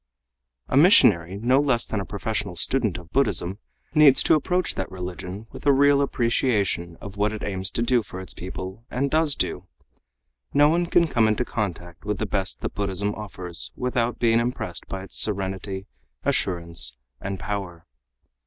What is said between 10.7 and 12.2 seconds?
can come into contact with